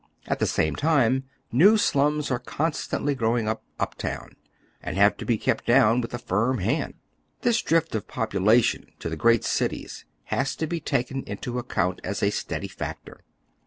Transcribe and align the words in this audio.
At 0.25 0.39
the 0.39 0.47
same 0.47 0.75
time 0.75 1.25
new 1.51 1.77
slums 1.77 2.31
are 2.31 2.39
constantly 2.39 3.13
growing 3.13 3.47
up 3.47 3.61
uptown, 3.79 4.35
and 4.81 4.97
have 4.97 5.15
to 5.17 5.25
be 5.27 5.37
kept 5.37 5.67
down 5.67 6.01
with 6.01 6.11
a 6.15 6.17
firm 6.17 6.57
hand. 6.57 6.95
This 7.41 7.61
drift 7.61 7.93
of 7.93 8.07
the 8.07 8.11
popu 8.11 8.39
lation 8.41 8.97
to 8.97 9.09
the 9.09 9.15
great 9.15 9.43
cities 9.43 10.05
has 10.23 10.55
to 10.55 10.65
be 10.65 10.79
taken 10.79 11.21
into 11.25 11.59
account 11.59 12.01
as 12.03 12.23
a 12.23 12.31
steady 12.31 12.67
factor. 12.67 13.21